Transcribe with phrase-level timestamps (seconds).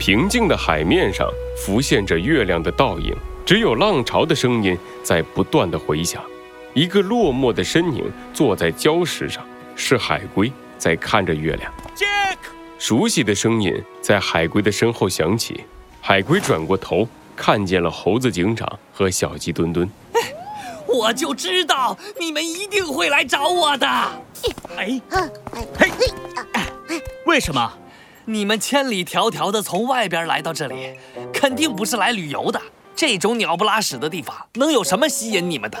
[0.00, 6.24] 平静的海面上浮现着月亮的倒影，只有浪潮的声音在不断的回响。
[6.72, 9.44] 一个落寞的身影坐在礁石上，
[9.76, 11.70] 是海龟在看着月亮。
[11.94, 12.38] Jack，
[12.78, 15.64] 熟悉的声音在海龟的身后响起。
[16.00, 17.06] 海龟转过头，
[17.36, 19.86] 看见了猴子警长和小鸡墩墩。
[20.86, 23.86] 我就知道你们一定会来找我的。
[24.78, 24.98] 哎，
[25.78, 27.70] 嘿，为什么？
[28.30, 30.94] 你们千里迢迢的从外边来到这里，
[31.32, 32.62] 肯定不是来旅游的。
[32.94, 35.78] 这种鸟不拉屎的地方，能有什么吸引你们的？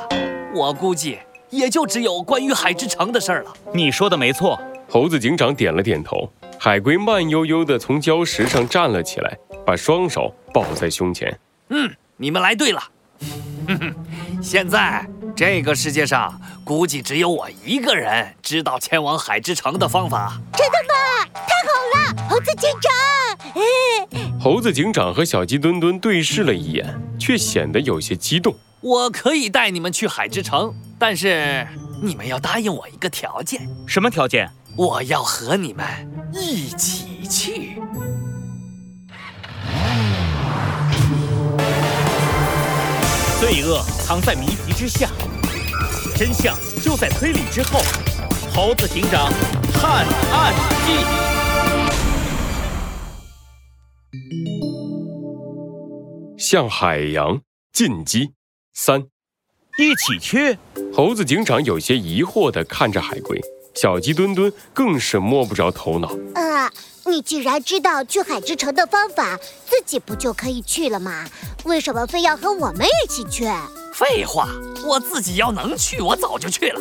[0.52, 3.52] 我估计也就只有关于海之城的事儿了。
[3.72, 6.28] 你说的没错，猴子警长点了点头。
[6.58, 11.38] 海龟慢悠悠地从礁石上站了起来，把双手抱在胸前。
[11.68, 12.82] 嗯，你们来对了。
[13.68, 13.94] 哼哼，
[14.42, 20.32] 现在这个世界上估计只有我一个人知道前往海之城的方法。
[20.54, 20.89] 真的吗？
[22.28, 22.90] 猴子警长！
[24.40, 26.86] 猴子警长和小鸡墩墩对视了一眼，
[27.18, 28.54] 却显得有些激动。
[28.80, 31.66] 我可以带你们去海之城，但是
[32.02, 33.68] 你们要答应我一个条件。
[33.86, 34.50] 什么条件？
[34.76, 35.86] 我要和你们
[36.32, 37.80] 一起去。
[43.40, 45.08] 罪恶藏在谜题之下，
[46.16, 47.80] 真相就在推理之后。
[48.52, 49.32] 猴子警长
[49.72, 50.54] 探案
[50.84, 51.29] 记，
[56.38, 57.40] 向海洋
[57.72, 58.32] 进击
[58.74, 59.02] 三，
[59.78, 60.58] 一起去。
[60.92, 63.40] 猴子警长有些疑惑地看着海龟，
[63.74, 66.08] 小鸡墩墩更是摸不着头脑。
[66.34, 66.68] 呃！
[67.06, 71.24] 你既然知道去海之城的方法，自己不就可以去了吗？
[71.64, 73.44] 为什么非要和我们一起去？
[73.92, 74.48] 废话，
[74.84, 76.80] 我自己要能去，我早就去了。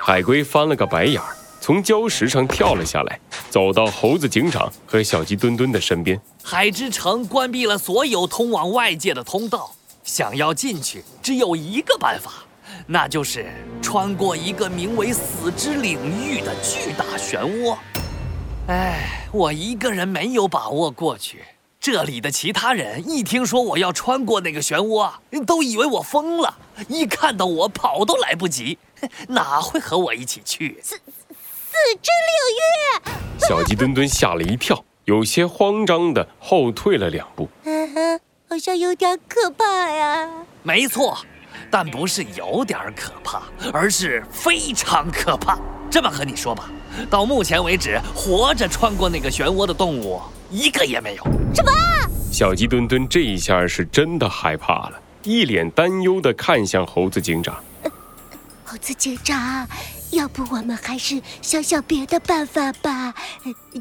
[0.00, 6.20] 海龟翻了个白眼儿，从礁石上跳了下来，走到猴子警长和小鸡墩墩的身边。
[6.42, 12.44] 海之城关闭了所有通往外界的通道，想要进去只有一个办法，
[12.86, 13.46] 那就是
[13.80, 17.78] 穿过一个名为死之领域的巨大漩涡。
[18.68, 21.42] 哎，我一个人没有把握过去。
[21.80, 25.10] 这里的其他人一听说我要穿过那个漩涡，
[25.46, 26.58] 都以为我疯了，
[26.88, 28.76] 一看到我跑都来不及，
[29.28, 30.82] 哪会和我一起去？
[31.74, 33.38] 死死之领域！
[33.48, 37.48] 小鸡墩墩吓了一跳，有些慌张的后退了两步。
[37.64, 40.30] 嗯哼，好像有点可怕呀。
[40.62, 41.18] 没错，
[41.70, 43.42] 但不是有点可怕，
[43.72, 45.58] 而是非常可怕。
[45.90, 46.70] 这么和你说吧。
[47.10, 51.24] 到目前为止，活着穿过那个漩涡的动物一个也没有。
[51.52, 51.72] 什么？
[52.32, 57.56] 小鸡墩墩这一下是真的害怕了，一脸担忧的看向猴子警长。
[58.64, 59.68] 猴子警长，
[60.14, 63.12] 要不我们还是想想别的办法吧？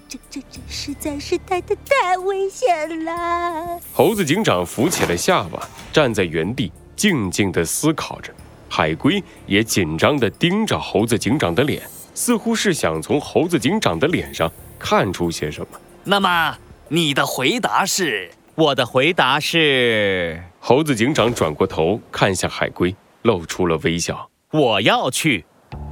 [0.10, 3.80] 这这这实在是太太太危险了。
[3.94, 8.34] 猴子警长扶起了下巴，站在原地静静地思考着。
[8.68, 11.82] 海龟也紧张地盯着猴子警长的脸。
[12.16, 15.80] 似乎是想从猴子警长的脸上看出些什么。
[16.04, 16.58] 那么，
[16.90, 18.30] 你的回答是？
[18.56, 20.44] 我的回答是。
[20.60, 24.30] 猴子警长转过头看向海龟，露出了微笑。
[24.52, 25.46] 我要去。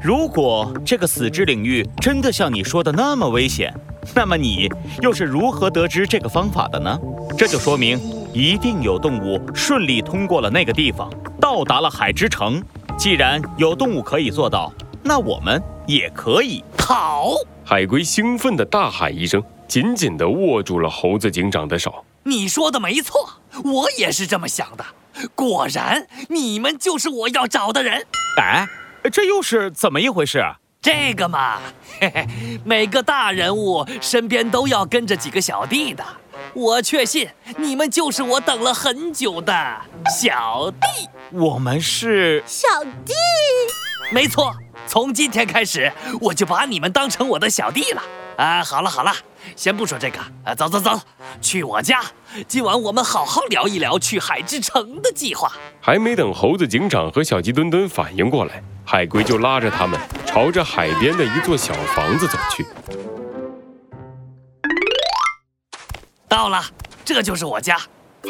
[0.03, 3.72] 如果这个死之领域真的像你说的那么危险，
[4.16, 4.67] 那么你
[5.00, 7.00] 又是如何得知这个方法的呢？
[7.38, 8.00] 这就说明
[8.34, 11.07] 一定有动物顺利通过了那个地方，
[11.40, 12.59] 到达了海之城。
[12.97, 14.73] 既然有动物可以做到。
[15.03, 17.31] 那我们也可以好！
[17.63, 22.06] 海龟兴奋地大喊一声，紧紧地握住了猴子警长的手。
[22.23, 24.85] 你说的没错，我也是这么想的。
[25.34, 28.06] 果然，你们就是我要找的人。
[28.38, 28.67] 哎，
[29.09, 30.44] 这又是怎么一回事？
[30.81, 31.59] 这个嘛，
[32.00, 32.28] 嘿嘿，
[32.66, 36.03] 每个大人物身边都要跟着几个小弟的。
[36.53, 39.53] 我确信你们就是我等了很久的
[40.19, 41.07] 小弟。
[41.31, 42.67] 我们是小
[43.06, 43.13] 弟，
[44.11, 44.56] 没错。
[44.87, 48.01] 从今天开始，我就把你们当成我的小弟了。
[48.37, 49.13] 啊，好了好了，
[49.55, 50.99] 先不说这个，啊，走走走，
[51.41, 52.01] 去我家。
[52.47, 55.51] 今晚我们好好聊一聊去海之城的计划。
[55.79, 62.66] 还没等猴子警长和小鸡墩墩反应过来，海龟就拉着他们朝着海边的一座小房子走去。
[66.27, 66.63] 到了，
[67.05, 67.77] 这就是我家。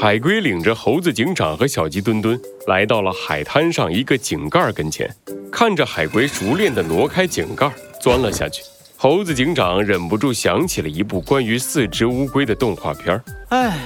[0.02, 5.14] 海龟领着猴子警长和小鸡墩墩来到了海滩上一个井盖跟前，
[5.52, 7.70] 看着海龟熟练地挪开井盖，
[8.00, 8.64] 钻了下去。
[8.96, 13.22] 猴子警长忍不住想起了一部关于四只乌龟的动画片。
[13.50, 13.78] 哎，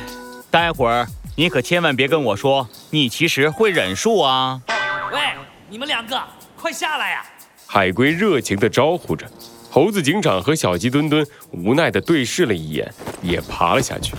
[0.51, 4.61] 待会儿你可千万别跟我说你其实会忍术啊！
[5.11, 5.19] 喂，
[5.69, 6.21] 你们两个
[6.55, 7.25] 快下来呀！
[7.65, 9.25] 海龟热情地招呼着。
[9.71, 14.13] 猴子警长和小鸡墩墩无奈地对视了一眼，也爬了下去。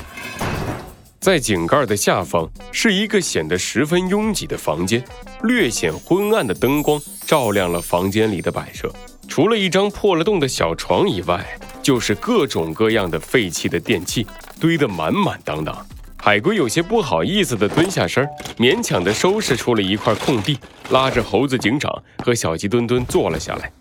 [1.26, 5.04] 在井盖的下方是一个显得十分拥挤的房间，
[5.42, 8.88] 略显昏暗的灯光照亮了房间里的摆设。
[9.26, 11.44] 除了一张破了洞的小床以外，
[11.82, 14.24] 就是各种各样的废弃的电器
[14.60, 15.76] 堆得满满当当。
[16.16, 18.24] 海龟有些不好意思地蹲下身，
[18.56, 20.56] 勉强地收拾出了一块空地，
[20.90, 21.92] 拉着猴子警长
[22.24, 23.72] 和小鸡墩墩坐了下来。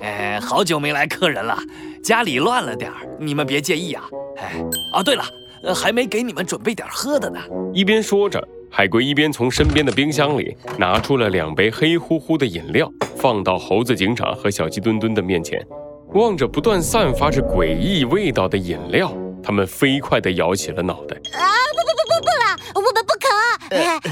[0.00, 1.56] 哎，好久没来客人了，
[2.02, 4.02] 家里乱了点儿，你们别介意啊。
[4.38, 4.60] 哎，
[4.92, 5.24] 哦，对了，
[5.74, 7.40] 还没给你们准备点喝的呢。
[7.72, 15.64] 一边说着，海龟一边从身边的冰箱里拿出了两杯黑乎乎的饮料，放到猴子警长和小鸡墩墩的面前。
[16.14, 21.16] 望着不断散发着诡异味道的饮料，他们飞快地摇起了脑袋。
[21.38, 23.28] 啊，不不不不不了，我们不可。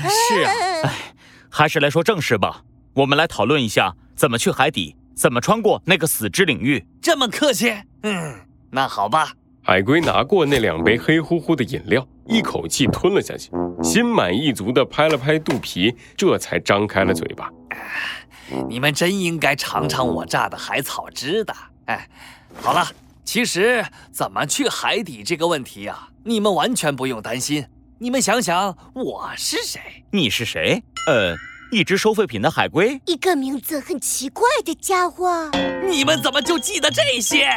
[0.09, 0.53] 是啊，
[0.85, 0.93] 哎，
[1.51, 2.63] 还是来说正事吧。
[2.95, 6.87] 我们来讨论一下怎么去海底，怎么穿过那个死之领域。
[7.03, 7.75] 这么客气？
[8.05, 8.35] 嗯，
[8.71, 9.33] 那好吧。
[9.62, 13.50] 海龟拿过那两杯黑乎乎的饮料，一口气吞了下去，
[13.82, 17.50] 心满意足地拍了拍肚皮，这才张开了嘴巴。
[18.69, 21.55] 你们真应该尝尝我榨的海草汁的。
[21.84, 22.08] 哎，
[22.62, 22.87] 好了，
[23.25, 27.66] 其实怎么去海底这个问题呀，你们完全不用担心。
[27.99, 29.81] 你们想想，我是谁？
[30.12, 30.82] 你是谁？
[31.06, 31.37] 呃。
[31.70, 35.50] 一只收废品的海龟，一个名字很奇怪的家伙。
[35.87, 37.50] 你们怎么就记得这些？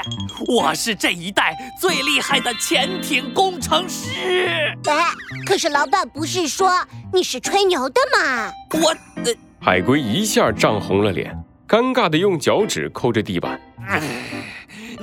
[0.47, 4.75] 我是这一代最厉害的潜艇工程师。
[4.85, 5.13] 哎，
[5.45, 8.51] 可是老板不是说你是吹牛的吗？
[8.81, 8.89] 我……
[9.23, 11.33] 呃，海龟一下涨红了脸，
[11.65, 13.61] 尴尬的用脚趾抠着地板。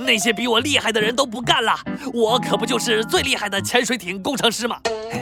[0.09, 1.71] 那些比我厉害的人都不干了，
[2.11, 4.75] 我可不就是最厉害的潜水艇工程师吗？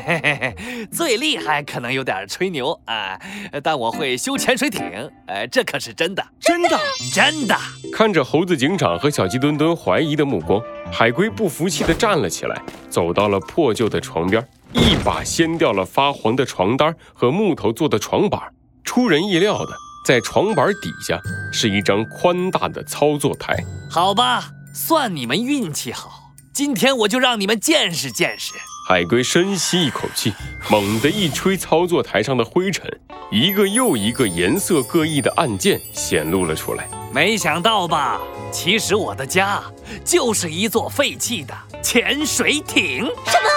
[0.08, 3.20] 嘿嘿嘿，最厉害可能有点吹牛啊，
[3.62, 4.82] 但我会修潜水艇，
[5.26, 6.80] 呃，这可是真的，真的，
[7.14, 7.58] 真的。
[7.92, 12.58] 看着猴子警长和小鸡墩墩怀疑的目光，海龟不服气地站了起来，
[12.90, 14.42] 走到了破旧的床边，
[14.72, 18.42] 一把掀掉了发黄的床单和木头做的床板。
[18.86, 19.74] 出人意料的，
[20.06, 21.20] 在床板底下
[21.52, 23.54] 是一张宽大的操作台。
[23.92, 24.52] 好吧。
[24.78, 28.54] 算你们运气好，今天我就让你们见识见识。
[28.88, 30.32] 海龟深吸一口气，
[30.70, 32.88] 猛地一吹操作台上的灰尘，
[33.32, 36.88] 一个又一个颜色各异的按键显露了出来。
[37.12, 38.22] 没想到吧？
[38.52, 39.64] 其实我的家
[40.06, 43.00] 就是一座废弃的潜水艇。
[43.26, 43.50] 什么？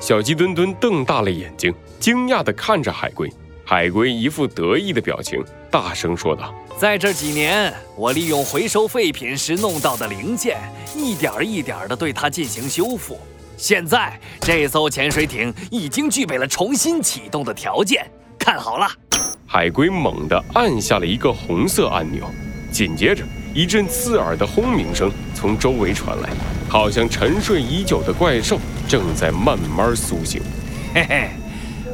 [0.00, 3.28] 小鸡墩墩瞪大了眼睛，惊讶地看着海龟。
[3.64, 6.52] 海龟一副得意的表情，大声说道。
[6.78, 10.58] 在这几年，我利用回收废品时弄到的零件，
[10.96, 13.18] 一点一点的对它进行修复。
[13.56, 18.04] 现在，这艘潜水艇已经具备了重新启动的条件。
[18.36, 18.88] 看好了，
[19.46, 22.28] 海龟猛地按下了一个红色按钮，
[22.72, 23.22] 紧接着
[23.54, 26.30] 一阵刺耳的轰鸣声从周围传来，
[26.68, 30.42] 好像沉睡已久的怪兽正在慢慢苏醒。
[30.92, 31.30] 嘿嘿，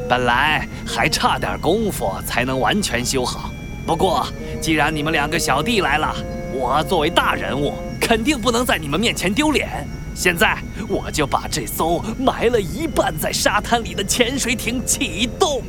[0.08, 3.50] 本来还差点功夫才能完全修好。
[3.87, 4.26] 不过，
[4.60, 6.14] 既然你们两个小弟来了，
[6.52, 9.87] 我作为大人物，肯定不能在你们面前丢脸。
[10.14, 10.58] 现在，
[10.88, 15.62] 我就把这艘埋了一半在沙滩里的潜水艇启动，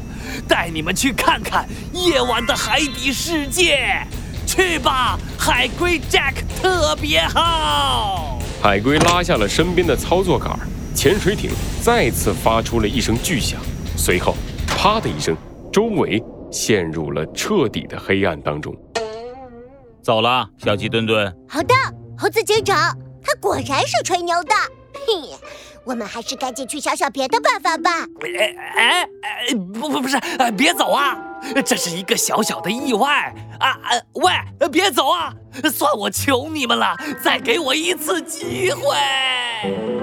[0.47, 4.06] 带你们去看看夜晚的海底世界。
[4.47, 8.39] 去吧，海龟 Jack 特别号！
[8.62, 10.57] 海龟拉下了身边的操作杆，
[10.95, 11.51] 潜水艇
[11.83, 13.59] 再次发出了一声巨响，
[13.99, 14.33] 随后，
[14.65, 15.35] 啪的一声，
[15.71, 16.23] 周围。
[16.51, 18.75] 陷入了彻底的黑暗当中。
[20.01, 21.31] 走了，小鸡墩墩。
[21.47, 21.75] 好的，
[22.18, 22.75] 猴子警长，
[23.21, 24.56] 他果然是吹牛的。
[24.94, 25.37] 嘿，
[25.83, 28.03] 我们还是赶紧去想想别的办法吧。
[28.23, 30.18] 哎哎哎，不不不是，
[30.57, 31.15] 别走啊！
[31.63, 33.77] 这是一个小小的意外啊啊！
[34.13, 35.31] 喂，别走啊！
[35.71, 39.98] 算我求你们了，再给我一次机会。